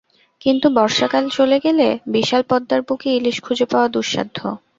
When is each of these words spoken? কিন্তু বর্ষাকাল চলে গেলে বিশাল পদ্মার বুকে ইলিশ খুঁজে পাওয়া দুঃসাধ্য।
কিন্তু 0.41 0.67
বর্ষাকাল 0.77 1.23
চলে 1.37 1.57
গেলে 1.65 1.85
বিশাল 2.15 2.41
পদ্মার 2.49 2.81
বুকে 2.87 3.09
ইলিশ 3.17 3.37
খুঁজে 3.45 3.65
পাওয়া 3.71 3.87
দুঃসাধ্য। 3.89 4.37